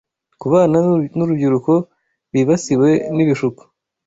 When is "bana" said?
0.53-0.77